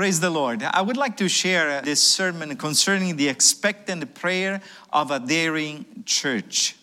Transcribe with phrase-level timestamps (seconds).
[0.00, 0.62] Praise the Lord.
[0.62, 6.74] I would like to share this sermon concerning the expectant prayer of a daring church.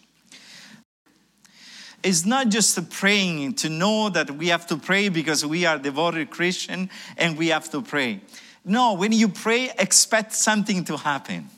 [2.04, 6.30] It's not just praying to know that we have to pray because we are devoted
[6.30, 8.22] Christian and we have to pray.
[8.64, 11.50] No, when you pray, expect something to happen.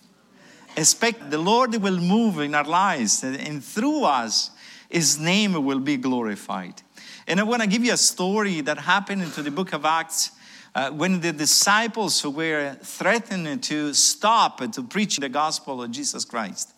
[0.78, 4.52] Expect the Lord will move in our lives and through us,
[4.89, 6.82] His name will be glorified.
[7.28, 10.32] And I want to give you a story that happened into the book of Acts
[10.76, 16.74] uh, when the disciples were threatened to stop to preach the gospel of Jesus Christ.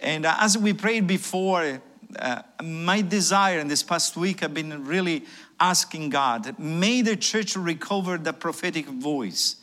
[0.00, 1.80] And uh, as we prayed before,
[2.18, 5.24] uh, my desire in this past week, I've been really
[5.60, 9.56] asking God, may the church recover the prophetic voice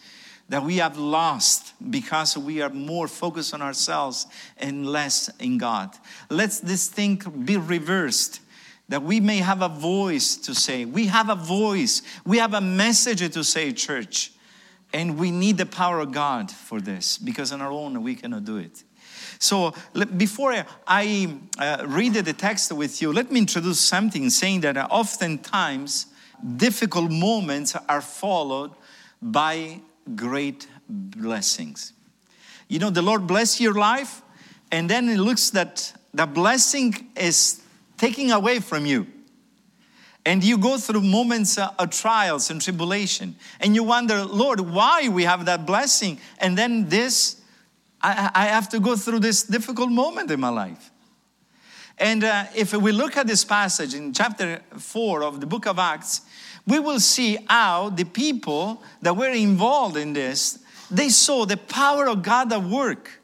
[0.49, 4.27] that we have lost because we are more focused on ourselves
[4.57, 5.97] and less in God.
[6.29, 8.41] Let this thing be reversed
[8.89, 10.85] that we may have a voice to say.
[10.85, 14.31] We have a voice, we have a message to say, church.
[14.93, 18.45] And we need the power of God for this because on our own we cannot
[18.45, 18.83] do it.
[19.39, 19.73] So,
[20.15, 26.07] before I uh, read the text with you, let me introduce something saying that oftentimes
[26.55, 28.71] difficult moments are followed
[29.21, 29.81] by
[30.15, 31.93] great blessings.
[32.67, 34.21] You know, the Lord bless your life,
[34.71, 37.61] and then it looks that the blessing is
[37.97, 39.07] taking away from you.
[40.25, 45.23] And you go through moments of trials and tribulation, and you wonder, Lord, why we
[45.23, 47.41] have that blessing, and then this
[48.05, 50.91] I, I have to go through this difficult moment in my life.
[51.97, 55.79] And uh, if we look at this passage in chapter 4 of the book of
[55.79, 56.21] Acts,
[56.67, 60.59] we will see how the people that were involved in this,
[60.91, 63.21] they saw the power of God at work.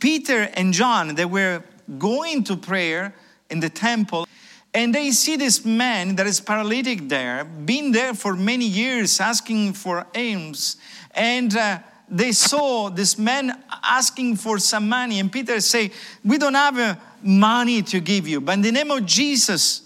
[0.00, 1.62] Peter and John, they were
[1.98, 3.14] going to prayer
[3.54, 4.26] in the temple,
[4.74, 9.72] and they see this man that is paralytic there, been there for many years asking
[9.72, 10.76] for alms,
[11.12, 15.92] and uh, they saw this man asking for some money, and Peter say,
[16.24, 19.82] "We don't have uh, money to give you, but in the name of Jesus,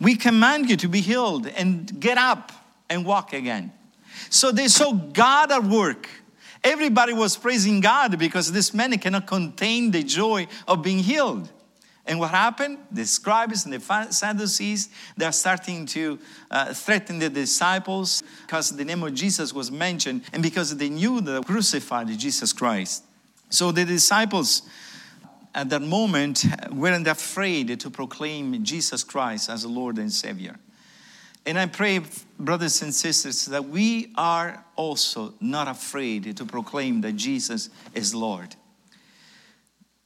[0.00, 2.50] we command you to be healed and get up
[2.88, 3.70] and walk again."
[4.30, 6.08] So they saw God at work.
[6.64, 11.50] Everybody was praising God because this man cannot contain the joy of being healed.
[12.06, 12.78] And what happened?
[12.90, 16.18] The scribes and the Sadducees, they're starting to
[16.50, 21.20] uh, threaten the disciples because the name of Jesus was mentioned and because they knew
[21.22, 23.04] that they crucified Jesus Christ.
[23.48, 24.62] So the disciples
[25.54, 30.56] at that moment weren't afraid to proclaim Jesus Christ as Lord and Savior.
[31.46, 32.00] And I pray,
[32.38, 38.56] brothers and sisters, that we are also not afraid to proclaim that Jesus is Lord.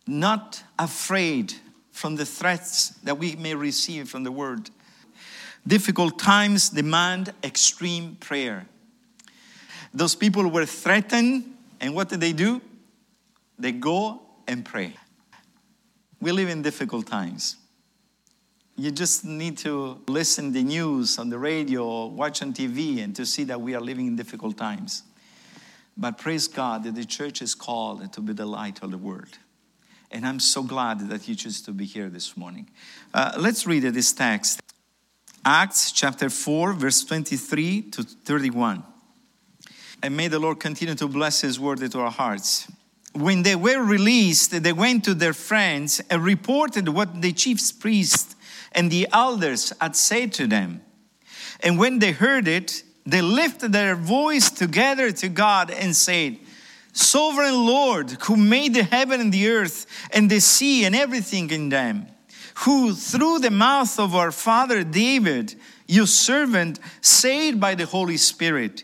[0.06, 1.54] Not afraid
[1.98, 4.70] from the threats that we may receive from the word.
[5.66, 8.66] Difficult times demand extreme prayer.
[9.92, 12.62] Those people were threatened, and what did they do?
[13.58, 14.94] They go and pray.
[16.20, 17.56] We live in difficult times.
[18.76, 23.14] You just need to listen the news on the radio or watch on TV and
[23.16, 25.02] to see that we are living in difficult times.
[25.96, 29.36] But praise God that the church is called to be the light of the world.
[30.10, 32.68] And I'm so glad that you choose to be here this morning.
[33.12, 34.60] Uh, let's read this text
[35.44, 38.82] Acts chapter 4, verse 23 to 31.
[40.02, 42.70] And may the Lord continue to bless His word into our hearts.
[43.12, 48.34] When they were released, they went to their friends and reported what the chief priests
[48.72, 50.82] and the elders had said to them.
[51.60, 56.38] And when they heard it, they lifted their voice together to God and said,
[56.98, 61.68] Sovereign Lord, who made the heaven and the earth and the sea and everything in
[61.68, 62.08] them,
[62.64, 65.54] who through the mouth of our father David,
[65.86, 68.82] your servant, said by the Holy Spirit,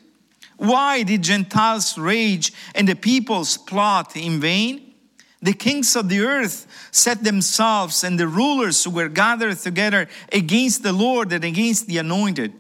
[0.59, 4.95] Why did Gentiles rage and the peoples plot in vain?
[5.43, 10.93] The kings of the earth set themselves, and the rulers were gathered together against the
[10.93, 12.53] Lord and against the anointed.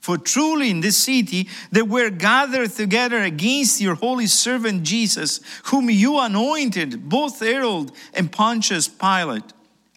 [0.00, 5.90] For truly in this city they were gathered together against your holy servant Jesus, whom
[5.90, 9.52] you anointed, both Herod and Pontius Pilate,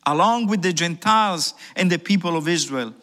[0.05, 2.93] along with the Gentiles and the people of Israel,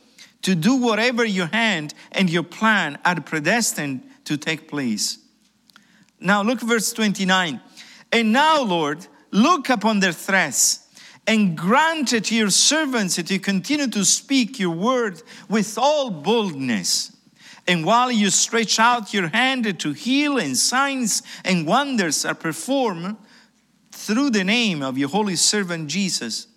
[0.43, 5.19] to do whatever your hand and your plan are predestined to take place.
[6.20, 7.61] Now look verse 29.
[8.12, 10.80] And now, Lord, look upon their threats
[11.26, 16.11] and grant it to your servants that you continue to speak your word with all
[16.11, 17.17] boldness.
[17.67, 23.17] And while you stretch out your hand to heal, and signs and wonders are performed
[23.93, 26.49] through the name of your holy servant Jesus.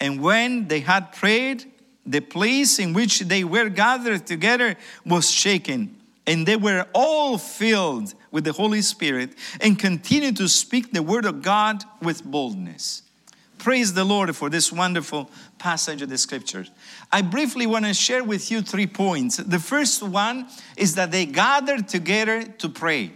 [0.00, 1.70] And when they had prayed,
[2.06, 5.96] the place in which they were gathered together was shaken,
[6.26, 11.24] And they were all filled with the Holy Spirit and continued to speak the word
[11.24, 13.02] of God with boldness.
[13.58, 16.70] Praise the Lord for this wonderful passage of the scriptures.
[17.10, 19.36] I briefly want to share with you three points.
[19.36, 20.46] The first one
[20.76, 23.12] is that they gathered together to pray.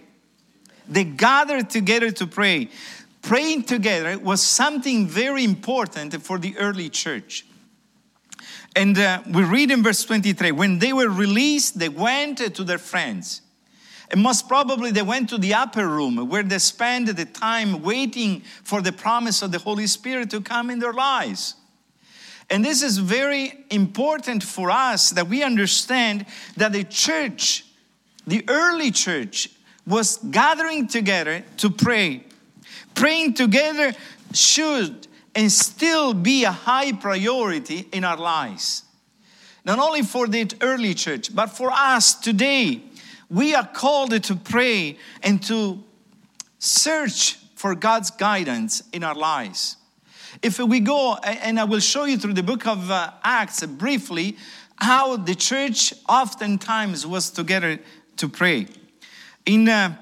[0.89, 2.71] They gathered together to pray.
[3.23, 7.47] Praying together was something very important for the early church.
[8.75, 12.79] And uh, we read in verse 23 when they were released, they went to their
[12.79, 13.42] friends.
[14.13, 18.43] And most probably they went to the upper room where they spent the time waiting
[18.63, 21.55] for the promise of the Holy Spirit to come in their lives.
[22.51, 26.27] And this is very important for us that we understand
[26.59, 27.65] that the church,
[28.27, 29.49] the early church,
[29.87, 32.25] was gathering together to pray.
[32.95, 33.95] Praying together
[34.35, 38.85] should and still be a high priority in our lives.
[39.65, 42.83] Not only for the early church, but for us today.
[43.33, 45.83] We are called to pray and to
[46.59, 49.79] search for God's guidance in our lives.
[50.43, 54.37] If we go, and I will show you through the book of uh, Acts briefly,
[54.77, 57.79] how the church oftentimes was together
[58.19, 58.67] to pray.
[59.47, 59.97] In uh,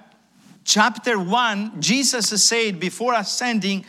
[0.64, 3.84] chapter 1, Jesus said before ascending,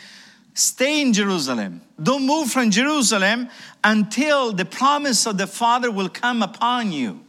[0.53, 1.81] Stay in Jerusalem.
[2.01, 3.49] Don't move from Jerusalem
[3.83, 7.21] until the promise of the Father will come upon you.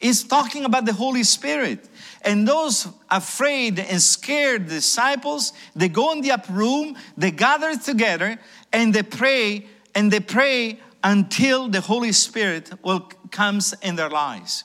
[0.00, 1.88] He's talking about the Holy Spirit.
[2.22, 8.38] And those afraid and scared disciples, they go in the upper room, they gather together,
[8.72, 14.64] and they pray, and they pray until the Holy Spirit will comes in their lives.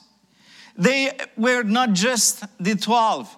[0.76, 3.36] They were not just the 12,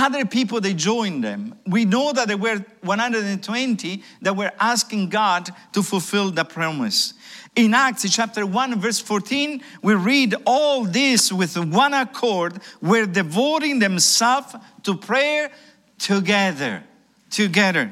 [0.00, 1.58] other people they joined them.
[1.66, 7.14] We know that there were 120 that were asking god to fulfill the promise.
[7.56, 12.60] In acts chapter 1 verse 14 we read all this with one accord.
[12.82, 15.50] Were devoting themselves to prayer
[15.98, 16.82] together
[17.30, 17.90] together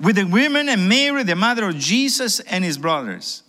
[0.00, 3.42] with the women and mary the mother of jesus and his brothers.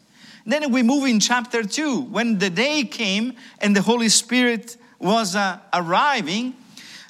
[0.45, 5.35] Then we move in chapter 2 when the day came and the holy spirit was
[5.35, 6.55] uh, arriving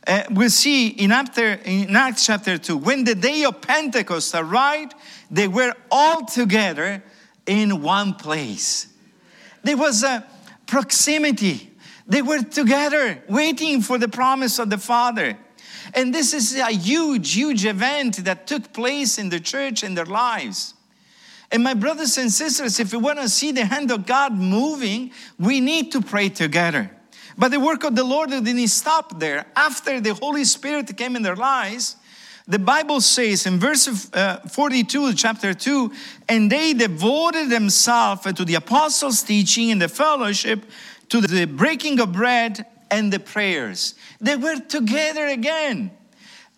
[0.07, 4.94] uh, we'll see in, after, in Acts chapter 2, when the day of Pentecost arrived,
[5.30, 7.04] they were all together
[7.45, 8.88] in one place.
[9.63, 10.25] There was a
[10.65, 11.74] proximity.
[12.07, 15.38] They were together waiting for the promise of the Father.
[15.94, 20.06] And this is a huge, huge event that took place in the church in their
[20.06, 20.74] lives.
[21.51, 25.12] And my brothers and sisters, if we want to see the hand of God moving,
[25.39, 26.92] we need to pray together.
[27.38, 29.45] But the work of the Lord didn't stop there.
[29.56, 31.95] After the Holy Spirit came in their lives,
[32.48, 35.92] the Bible says in verse uh, 42, chapter 2,
[36.30, 40.66] and they devoted themselves to the apostles' teaching and the fellowship,
[41.10, 43.95] to the breaking of bread and the prayers.
[44.19, 45.92] They were together again.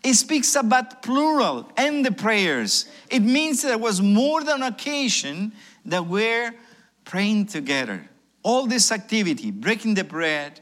[0.03, 2.85] It speaks about plural and the prayers.
[3.09, 5.51] It means there was more than occasion
[5.85, 6.53] that we're
[7.03, 8.07] praying together.
[8.43, 10.61] All this activity, breaking the bread,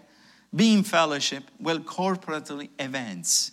[0.57, 3.51] being fellowship, well, corporately events.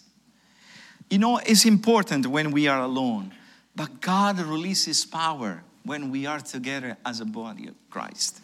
[1.11, 3.33] You know, it's important when we are alone,
[3.77, 8.41] but God releases power when we are together as a body of Christ.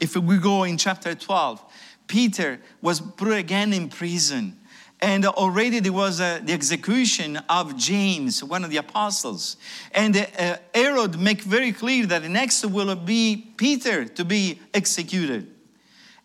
[0.00, 1.62] If we go in chapter 12,
[2.08, 4.58] Peter was put again in prison.
[5.00, 9.56] And already there was uh, the execution of James, one of the apostles.
[9.92, 15.50] And uh, Herod make very clear that the next will be Peter to be executed.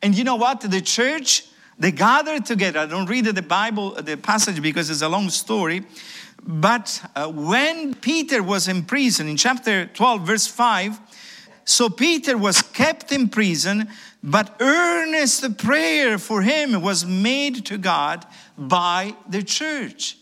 [0.01, 0.61] And you know what?
[0.61, 1.48] The church
[1.79, 2.79] they gathered together.
[2.79, 5.85] I don't read the Bible, the passage, because it's a long story.
[6.43, 10.99] But uh, when Peter was in prison, in chapter 12, verse 5,
[11.63, 13.87] so Peter was kept in prison,
[14.23, 18.25] but earnest prayer for him was made to God
[18.57, 20.17] by the church.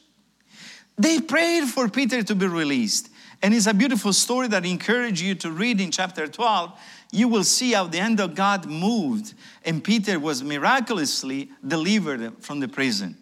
[0.97, 3.09] They prayed for Peter to be released.
[3.41, 6.79] And it's a beautiful story that I encourage you to read in chapter 12
[7.11, 9.33] you will see how the hand of God moved,
[9.63, 13.17] and Peter was miraculously delivered from the prison,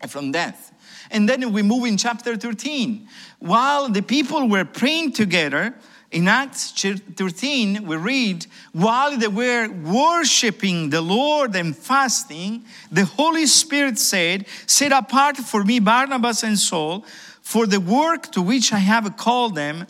[0.00, 0.72] and from death.
[1.10, 3.08] And then we move in chapter 13.
[3.38, 5.74] While the people were praying together,
[6.10, 13.44] in Acts 13, we read, while they were worshiping the Lord and fasting, the Holy
[13.44, 17.04] Spirit said, Set apart for me Barnabas and Saul
[17.42, 19.86] for the work to which I have called them.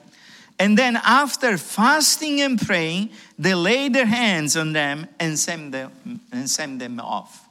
[0.59, 6.21] And then, after fasting and praying, they laid their hands on them and sent them,
[6.33, 7.49] and sent them off.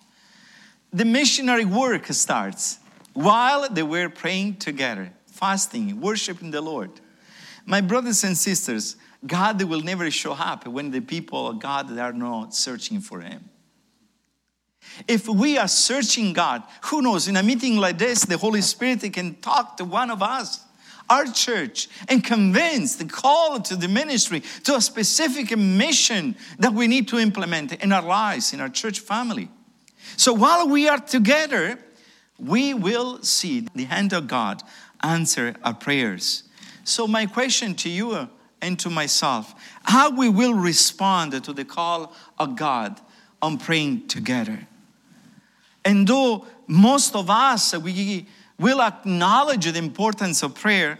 [0.92, 2.80] The missionary work starts
[3.14, 6.92] while they were praying together, fasting, worshiping the Lord.
[7.66, 12.14] My brothers and sisters, God will never show up when the people of God are
[12.14, 13.50] not searching for Him.
[15.08, 19.12] If we are searching God, who knows, in a meeting like this, the Holy Spirit
[19.14, 20.64] can talk to one of us,
[21.10, 26.88] our church, and convince the call to the ministry to a specific mission that we
[26.88, 29.50] need to implement in our lives, in our church family.
[30.16, 31.80] So while we are together,
[32.38, 34.64] we will see the hand of God
[35.02, 36.44] answer our prayers.
[36.84, 38.30] So, my question to you
[38.62, 43.00] and to myself how we will respond to the call of God
[43.42, 44.68] on praying together.
[45.86, 48.26] And though most of us, we
[48.60, 51.00] will acknowledge the importance of prayer,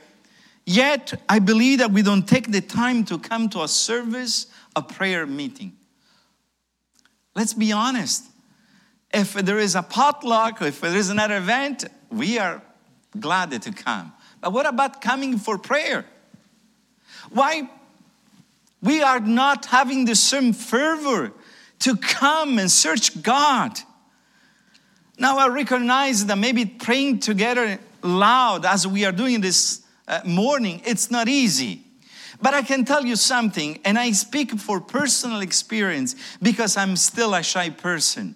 [0.66, 4.82] yet I believe that we don't take the time to come to a service, a
[4.82, 5.74] prayer meeting.
[7.36, 8.26] Let's be honest.
[9.14, 12.62] If there is a potluck, if there is another event, we are
[13.20, 14.12] glad to come.
[14.42, 16.06] But what about coming for prayer?
[17.30, 17.70] Why
[18.82, 21.32] we are not having the same fervor
[21.80, 23.80] to come and search God?
[25.18, 30.82] Now I recognize that maybe praying together loud as we are doing this uh, morning,
[30.86, 31.82] it's not easy.
[32.40, 37.34] But I can tell you something, and I speak for personal experience because I'm still
[37.34, 38.36] a shy person.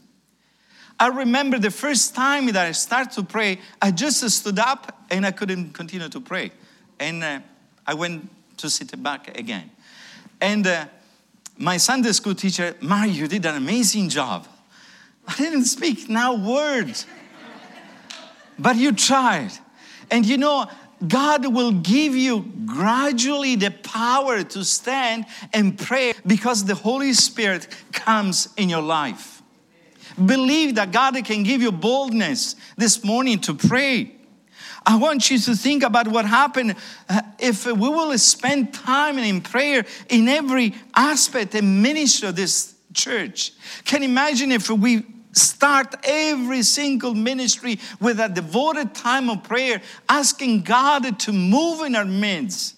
[1.00, 5.26] I remember the first time that I started to pray, I just stood up and
[5.26, 6.52] I couldn't continue to pray.
[7.00, 7.40] And uh,
[7.88, 9.72] I went to sit back again.
[10.40, 10.86] And uh,
[11.58, 14.48] my Sunday school teacher, Mario, you did an amazing job.
[15.28, 17.06] I didn't speak now words,
[18.58, 19.52] but you tried.
[20.10, 20.68] And you know,
[21.08, 27.68] God will give you gradually the power to stand and pray because the Holy Spirit
[27.92, 29.42] comes in your life.
[30.24, 34.16] Believe that God can give you boldness this morning to pray.
[34.86, 36.76] I want you to think about what happened
[37.08, 42.74] uh, if we will spend time in prayer in every aspect and ministry of this
[42.94, 43.54] church.
[43.86, 50.62] Can imagine if we start every single ministry with a devoted time of prayer, asking
[50.64, 52.76] God to move in our midst?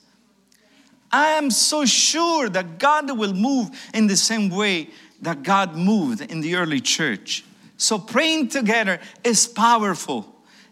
[1.12, 4.90] I am so sure that God will move in the same way
[5.22, 7.44] that God moved in the early church.
[7.78, 10.30] So praying together is powerful.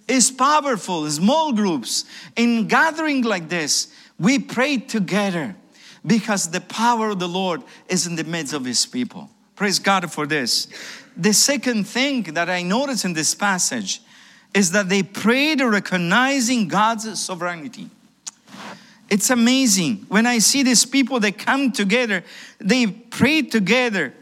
[0.08, 1.10] Is powerful.
[1.10, 2.06] Small groups
[2.36, 5.56] in gathering like this, we pray together
[6.06, 9.30] because the power of the Lord is in the midst of his people.
[9.56, 10.68] Praise God for this.
[11.16, 14.02] The second thing that I notice in this passage
[14.54, 17.90] is that they prayed recognizing God's sovereignty.
[19.10, 20.06] It's amazing.
[20.08, 22.24] When I see these people that come together,
[22.60, 24.14] they pray together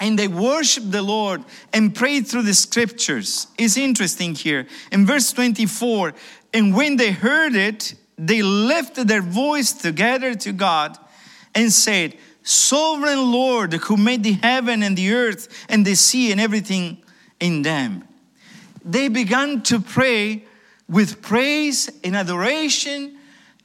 [0.00, 3.46] and they worshiped the Lord and prayed through the scriptures.
[3.56, 4.66] It's interesting here.
[4.90, 6.14] In verse 24,
[6.52, 7.94] and when they heard it,
[8.26, 10.98] they lifted their voice together to God
[11.54, 16.40] and said, Sovereign Lord, who made the heaven and the earth and the sea and
[16.40, 16.98] everything
[17.38, 18.06] in them.
[18.84, 20.44] They began to pray
[20.88, 23.16] with praise and adoration,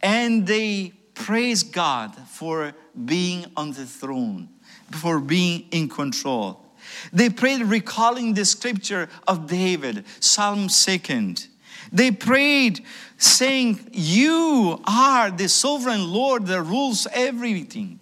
[0.02, 2.74] and they praised God for
[3.06, 4.50] being on the throne
[4.92, 6.62] for being in control.
[7.12, 11.48] They prayed recalling the scripture of David, Psalm 2nd.
[11.92, 12.84] They prayed
[13.18, 18.00] saying, You are the sovereign Lord that rules everything.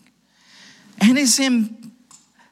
[1.00, 1.40] And it's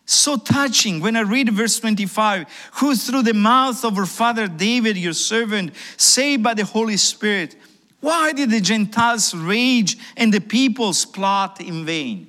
[0.06, 4.98] so touching when I read verse 25, who through the mouth of our father David,
[4.98, 7.56] your servant, saved by the Holy Spirit,
[8.02, 12.28] why did the Gentiles rage and the peoples plot in vain?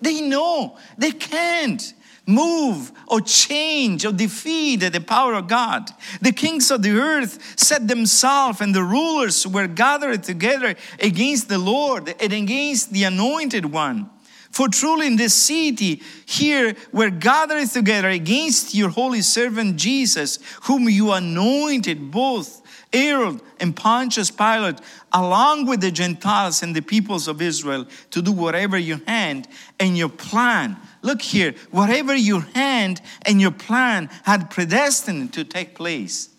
[0.00, 1.94] They know they can't
[2.26, 5.88] move or change or defeat the power of God.
[6.20, 11.58] The kings of the earth set themselves and the rulers were gathered together against the
[11.58, 14.10] Lord and against the anointed one.
[14.50, 20.88] For truly in this city here we're gathered together against your holy servant Jesus, whom
[20.88, 24.80] you anointed both Herod and Pontius Pilate,
[25.12, 29.98] along with the Gentiles and the peoples of Israel, to do whatever your hand and
[29.98, 30.76] your plan.
[31.02, 36.30] Look here, whatever your hand and your plan had predestined to take place.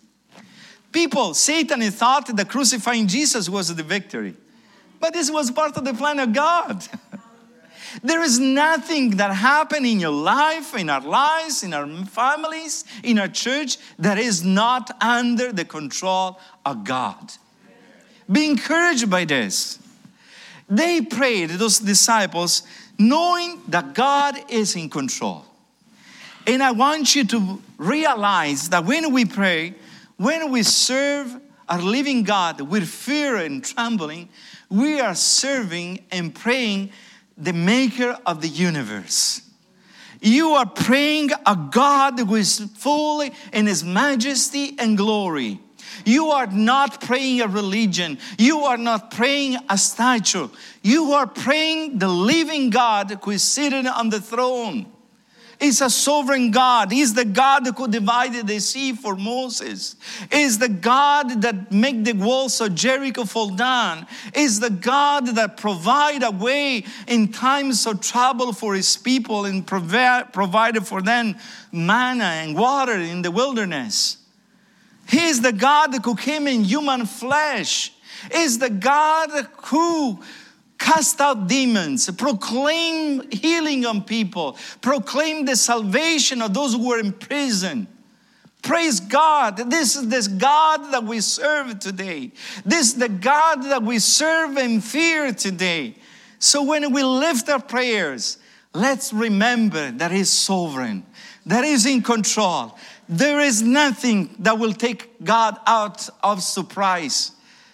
[0.92, 4.36] People, Satan thought that crucifying Jesus was the victory,
[5.00, 6.84] but this was part of the plan of God.
[8.04, 13.18] There is nothing that happened in your life, in our lives, in our families, in
[13.18, 17.32] our church that is not under the control of God.
[18.30, 19.80] Be encouraged by this.
[20.70, 22.64] They prayed, those disciples,
[23.00, 25.46] knowing that God is in control.
[26.46, 29.76] And I want you to realize that when we pray,
[30.16, 31.36] when we serve
[31.70, 34.30] our living God with fear and trembling,
[34.70, 36.92] we are serving and praying
[37.38, 39.42] the maker of the universe.
[40.22, 45.60] You are praying a God who is fully in His majesty and glory.
[46.06, 48.18] You are not praying a religion.
[48.38, 50.50] You are not praying a statue.
[50.82, 54.88] You are praying the living God who is seated on the throne.
[55.60, 56.92] He's a sovereign God.
[56.92, 59.96] He's the God who divided the sea for Moses.
[60.32, 64.06] He's the God that made the walls of Jericho fall down.
[64.36, 69.66] He's the God that provide a way in times of trouble for his people and
[69.66, 71.36] provi- provided for them
[71.72, 74.18] manna and water in the wilderness.
[75.10, 77.94] He is the God who came in human flesh.
[78.34, 79.30] Is the God
[79.66, 80.20] who
[80.78, 87.12] cast out demons, proclaim healing on people, proclaim the salvation of those who were in
[87.14, 87.88] prison.
[88.62, 89.58] Praise God.
[89.70, 92.32] This is this God that we serve today.
[92.66, 95.96] This is the God that we serve and fear today.
[96.40, 98.38] So when we lift our prayers,
[98.74, 101.06] let's remember that He's sovereign,
[101.46, 102.78] that He's in control.
[103.10, 107.32] There is nothing that will take God out of surprise.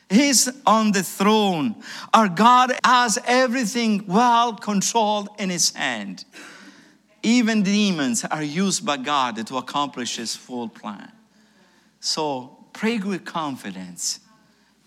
[0.09, 1.75] He's on the throne.
[2.13, 6.25] Our God has everything well controlled in His hand.
[7.23, 11.11] Even demons are used by God to accomplish His full plan.
[11.99, 14.19] So pray with confidence.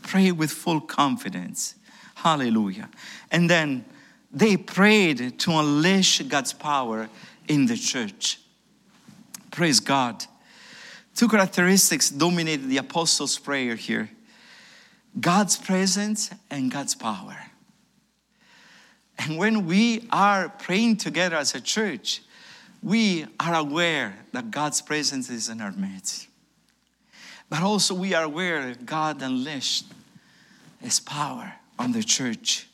[0.03, 1.75] Pray with full confidence.
[2.15, 2.89] Hallelujah.
[3.33, 3.85] And then
[4.31, 7.09] they prayed to unleash God's power
[7.49, 8.39] in the church.
[9.51, 10.25] Praise God.
[11.17, 14.11] Two characteristics dominated the apostles' prayer here
[15.19, 17.39] God's presence and God's power.
[19.19, 22.21] And when we are praying together as a church,
[22.83, 26.29] we are aware that God's presence is in our midst.
[27.49, 29.87] But also, we are aware God unleashed
[30.83, 32.69] His power on the church.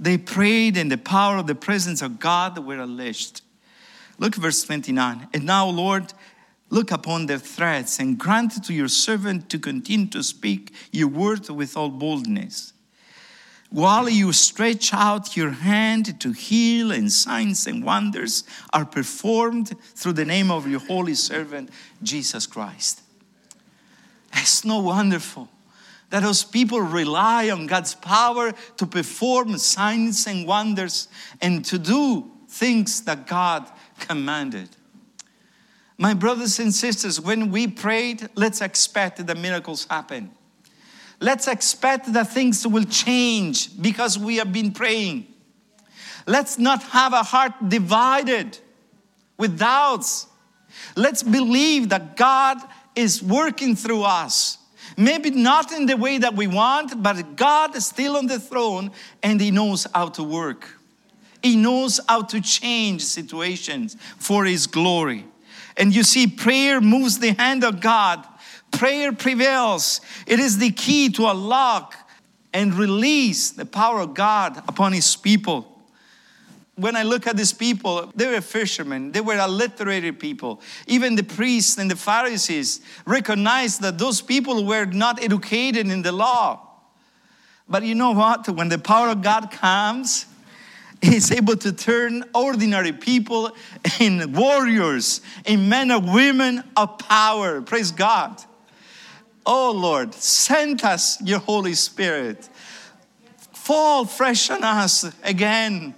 [0.00, 3.42] They prayed, and the power of the presence of God were unleashed.
[4.18, 5.28] Look verse 29.
[5.34, 6.14] And now, Lord,
[6.68, 11.48] Look upon their threats and grant to your servant to continue to speak your word
[11.48, 12.72] with all boldness.
[13.70, 20.14] While you stretch out your hand to heal, and signs and wonders are performed through
[20.14, 21.70] the name of your holy servant,
[22.02, 23.02] Jesus Christ.
[24.32, 25.48] It's no wonderful
[26.10, 31.08] that those people rely on God's power to perform signs and wonders
[31.40, 34.68] and to do things that God commanded.
[35.98, 40.30] My brothers and sisters, when we prayed, let's expect that miracles happen.
[41.20, 45.26] Let's expect that things will change because we have been praying.
[46.26, 48.58] Let's not have a heart divided
[49.38, 50.26] with doubts.
[50.94, 52.58] Let's believe that God
[52.94, 54.58] is working through us.
[54.96, 58.90] Maybe not in the way that we want, but God is still on the throne
[59.22, 60.68] and He knows how to work.
[61.42, 65.24] He knows how to change situations for His glory.
[65.76, 68.26] And you see, prayer moves the hand of God.
[68.72, 70.00] Prayer prevails.
[70.26, 71.94] It is the key to unlock
[72.52, 75.72] and release the power of God upon His people.
[76.76, 80.60] When I look at these people, they were fishermen, they were illiterate people.
[80.86, 86.12] Even the priests and the Pharisees recognized that those people were not educated in the
[86.12, 86.60] law.
[87.68, 88.48] But you know what?
[88.48, 90.26] When the power of God comes,
[91.02, 93.52] He's able to turn ordinary people
[94.00, 97.60] in warriors, in men and women of power.
[97.60, 98.42] Praise God.
[99.44, 102.48] Oh Lord, send us your Holy Spirit.
[103.52, 105.94] Fall fresh on us again.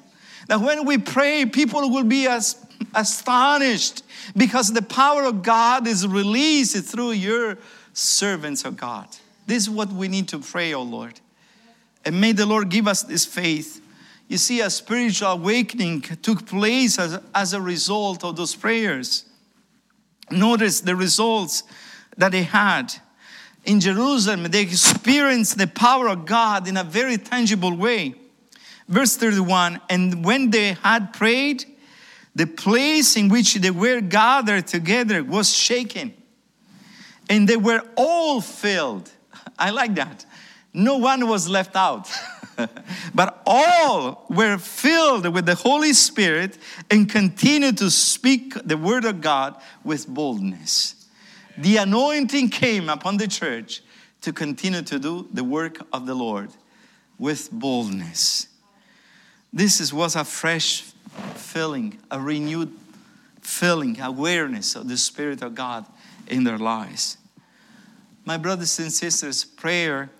[0.48, 2.56] That when we pray, people will be as
[2.94, 4.02] astonished
[4.36, 7.58] because the power of God is released through your
[7.92, 9.08] servants of God.
[9.46, 11.20] This is what we need to pray, oh Lord.
[12.04, 13.82] And may the Lord give us this faith
[14.28, 19.24] you see, a spiritual awakening took place as, as a result of those prayers.
[20.30, 21.62] Notice the results
[22.18, 22.92] that they had.
[23.64, 28.14] In Jerusalem, they experienced the power of God in a very tangible way.
[28.86, 31.64] Verse 31 And when they had prayed,
[32.34, 36.12] the place in which they were gathered together was shaken,
[37.30, 39.10] and they were all filled.
[39.58, 40.26] I like that.
[40.74, 42.10] No one was left out.
[43.14, 46.58] but all were filled with the Holy Spirit
[46.90, 51.06] and continued to speak the word of God with boldness.
[51.56, 53.82] The anointing came upon the church
[54.20, 56.50] to continue to do the work of the Lord
[57.18, 58.48] with boldness.
[59.52, 60.82] This is, was a fresh
[61.34, 62.72] filling, a renewed
[63.40, 65.86] filling, awareness of the Spirit of God
[66.26, 67.16] in their lives.
[68.24, 70.10] My brothers and sisters, prayer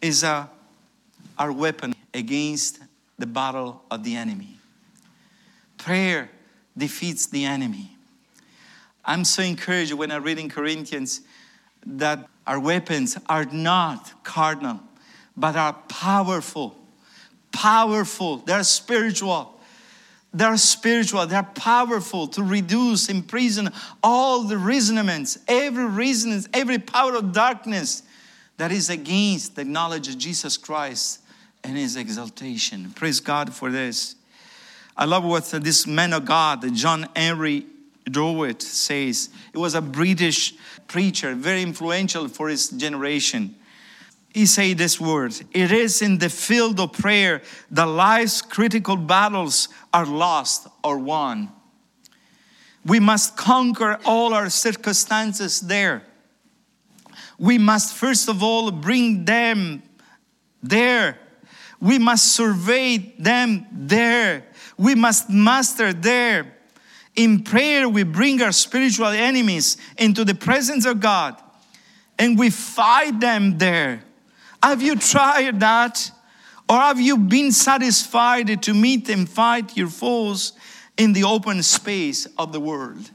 [0.00, 0.48] is a
[1.38, 2.80] our weapon against
[3.18, 4.58] the battle of the enemy.
[5.78, 6.30] Prayer
[6.76, 7.96] defeats the enemy.
[9.04, 11.22] I'm so encouraged when I read in Corinthians
[11.84, 14.80] that our weapons are not carnal,
[15.36, 16.76] but are powerful.
[17.50, 18.38] Powerful.
[18.38, 19.58] They're spiritual.
[20.32, 21.26] They're spiritual.
[21.26, 23.70] They're powerful to reduce, imprison
[24.02, 28.02] all the reasonments, every reason, every power of darkness
[28.56, 31.21] that is against the knowledge of Jesus Christ
[31.64, 32.92] and his exaltation.
[32.94, 34.16] Praise God for this.
[34.96, 37.66] I love what this man of God, John Henry
[38.10, 39.30] Jowett, says.
[39.52, 40.54] He was a British
[40.86, 43.54] preacher, very influential for his generation.
[44.34, 49.68] He said this word It is in the field of prayer that life's critical battles
[49.92, 51.50] are lost or won.
[52.84, 56.02] We must conquer all our circumstances there.
[57.38, 59.82] We must first of all bring them
[60.62, 61.18] there.
[61.82, 64.44] We must survey them there.
[64.78, 66.54] We must master there.
[67.16, 71.42] In prayer, we bring our spiritual enemies into the presence of God
[72.20, 74.04] and we fight them there.
[74.62, 76.12] Have you tried that?
[76.68, 80.52] Or have you been satisfied to meet and fight your foes
[80.96, 83.10] in the open space of the world?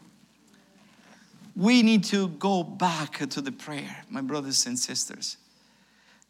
[1.56, 5.38] We need to go back to the prayer, my brothers and sisters.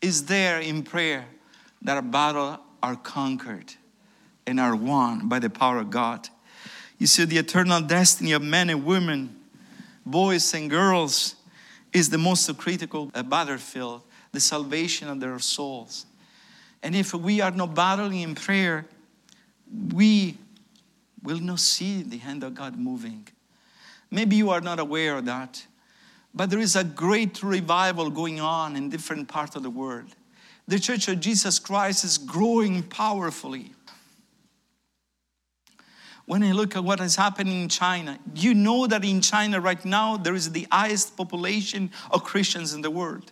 [0.04, 1.26] Is there in prayer
[1.88, 3.73] that our battle are conquered
[4.45, 6.28] and are won by the power of God?
[6.97, 9.38] You see, the eternal destiny of men and women,
[10.06, 11.36] boys and girls,
[11.93, 14.02] is the most critical uh, battlefield,
[14.34, 16.06] the salvation of their souls.
[16.84, 18.86] And if we are not battling in prayer,
[19.93, 20.38] we
[21.23, 23.30] will not see the hand of God moving.
[24.12, 25.65] Maybe you are not aware of that,
[26.36, 30.17] but there is a great revival going on in different parts of the world.
[30.68, 33.72] The Church of Jesus Christ is growing powerfully.
[36.26, 39.84] When I look at what is happening in China, you know that in China right
[39.86, 43.32] now there is the highest population of Christians in the world.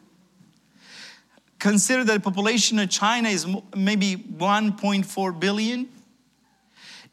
[1.60, 3.46] Consider that the population of China is
[3.76, 5.90] maybe 1.4 billion.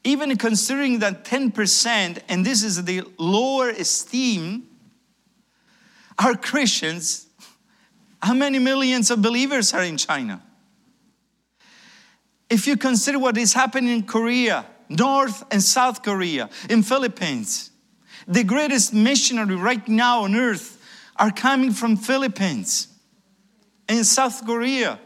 [0.05, 4.67] Even considering that 10%, and this is the lower esteem,
[6.17, 7.27] are Christians,
[8.23, 10.41] how many millions of believers are in China?
[12.49, 17.71] If you consider what is happening in Korea, North and South Korea, in Philippines.
[18.25, 20.79] The greatest missionary right now on earth
[21.17, 22.87] are coming from Philippines
[23.89, 24.99] and South Korea.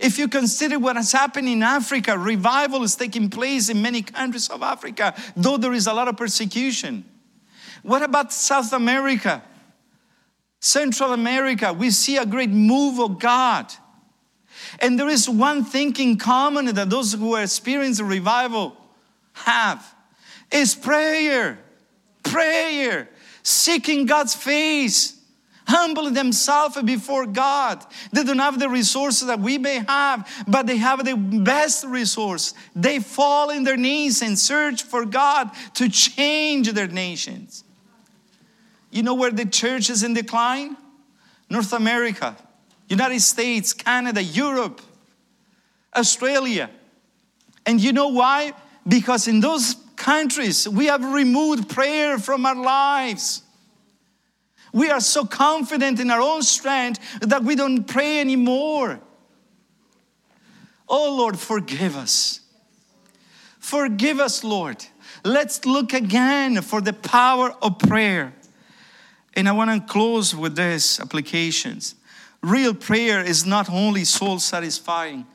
[0.00, 4.48] If you consider what has happened in Africa, revival is taking place in many countries
[4.48, 7.04] of Africa, though there is a lot of persecution.
[7.82, 9.42] What about South America?
[10.60, 13.72] Central America, we see a great move of God.
[14.78, 18.76] And there is one thing in common that those who experience revival
[19.32, 19.94] have
[20.52, 21.58] is prayer.
[22.22, 23.08] Prayer.
[23.42, 25.16] Seeking God's face.
[25.66, 27.84] Humbling themselves before God.
[28.12, 32.54] They don't have the resources that we may have, but they have the best resource.
[32.74, 37.64] They fall in their knees and search for God to change their nations.
[38.90, 40.76] You know where the church is in decline?
[41.48, 42.36] North America,
[42.88, 44.80] United States, Canada, Europe,
[45.94, 46.70] Australia.
[47.66, 48.52] And you know why?
[48.86, 53.42] Because in those countries, we have removed prayer from our lives.
[54.72, 59.00] We are so confident in our own strength that we don't pray anymore.
[60.88, 62.40] Oh Lord, forgive us.
[63.58, 64.84] Forgive us, Lord.
[65.24, 68.32] Let's look again for the power of prayer.
[69.34, 71.94] And I want to close with this applications.
[72.42, 75.26] Real prayer is not only soul satisfying,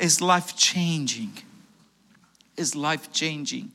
[0.00, 1.32] it's life changing
[2.56, 3.72] It's life changing.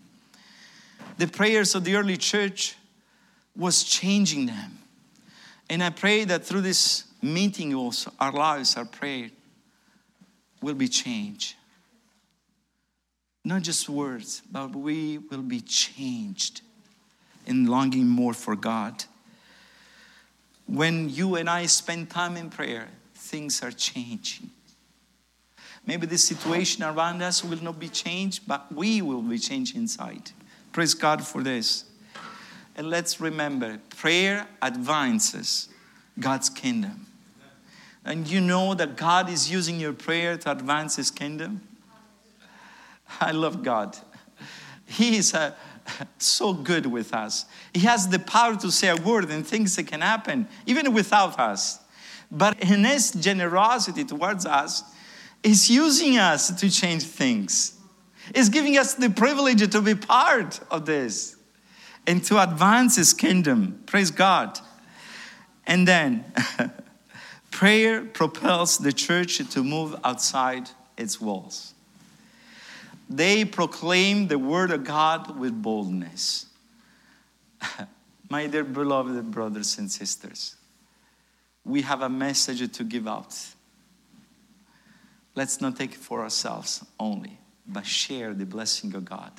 [1.18, 2.76] The prayers of the early church
[3.56, 4.80] was changing them.
[5.70, 9.30] And I pray that through this meeting also, our lives, our prayer
[10.62, 11.56] will be changed.
[13.44, 16.62] Not just words, but we will be changed
[17.46, 19.04] in longing more for God.
[20.72, 24.52] When you and I spend time in prayer, things are changing.
[25.86, 30.30] Maybe the situation around us will not be changed, but we will be changed inside.
[30.72, 31.86] Praise God for this.
[32.76, 35.70] And let's remember prayer advances
[36.20, 37.08] God's kingdom.
[38.06, 41.62] And you know that God is using your prayer to advance His kingdom?
[43.20, 43.98] I love God.
[44.86, 45.54] He is uh,
[46.18, 47.46] so good with us.
[47.74, 51.40] He has the power to say a word and things that can happen even without
[51.40, 51.80] us.
[52.32, 54.84] But in His generosity towards us,
[55.44, 57.78] is using us to change things.
[58.36, 61.36] Is giving us the privilege to be part of this.
[62.08, 63.84] and to advance his kingdom.
[63.86, 64.60] Praise God.
[65.68, 66.26] And then
[67.52, 71.76] prayer propels the church to move outside its walls.
[73.10, 76.46] They proclaim the word of God with boldness.
[78.30, 80.56] My dear beloved brothers and sisters,
[81.66, 83.36] we have a message to give out.
[85.34, 89.32] Let's not take it for ourselves only, but share the blessing of God.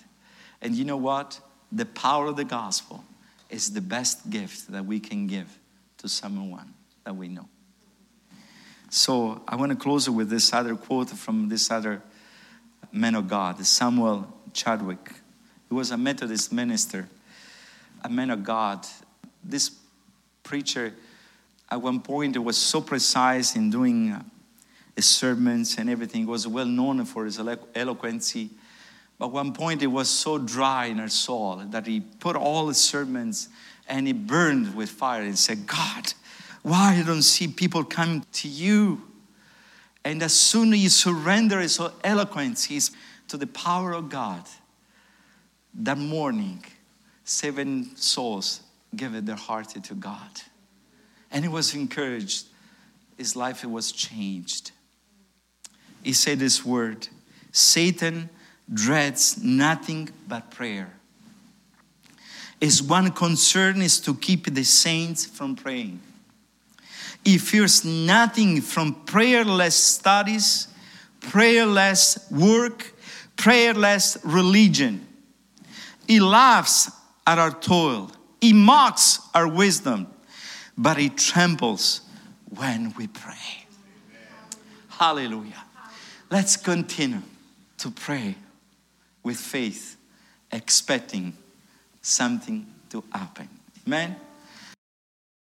[0.61, 1.41] And you know what?
[1.71, 3.05] The power of the gospel
[3.49, 5.59] is the best gift that we can give
[5.99, 7.49] to someone that we know.
[8.91, 12.03] So I want to close with this other quote from this other
[12.93, 15.13] man of God, Samuel Chadwick.
[15.69, 17.09] He was a Methodist minister,
[18.03, 18.87] a man of God.
[19.45, 19.71] This
[20.43, 20.93] preacher,
[21.71, 24.23] at one point, was so precise in doing uh,
[24.97, 26.23] his sermons and everything.
[26.23, 28.51] He was well known for his eloquency.
[29.19, 32.79] But one point, it was so dry in her soul that he put all his
[32.79, 33.49] sermons
[33.87, 36.15] and he burned with fire and said, God,
[36.63, 39.10] why I don't see people coming to you?
[40.05, 42.91] And as soon as you surrender his eloquence
[43.29, 44.43] to the power of God,
[45.75, 46.65] that morning,
[47.25, 48.61] seven souls
[48.97, 50.41] gave their heart to God.
[51.31, 52.47] And he was encouraged.
[53.17, 54.73] His life was changed.
[56.03, 57.09] He said this word
[57.53, 58.31] Satan
[58.73, 60.93] dreads nothing but prayer.
[62.61, 66.01] His one concern is to keep the saints from praying.
[67.25, 70.69] He fears nothing from prayerless studies,
[71.21, 72.95] prayerless work,
[73.37, 75.07] prayerless religion.
[76.07, 76.91] He laughs
[77.27, 80.07] at our toil, he mocks our wisdom,
[80.77, 82.01] but he trembles
[82.49, 83.67] when we pray.
[84.89, 85.65] Hallelujah.
[86.31, 87.23] Let's continue
[87.79, 88.35] to pray
[89.23, 89.97] with faith,
[90.51, 91.37] expecting
[92.03, 93.49] something to happen.
[93.87, 94.17] Amen.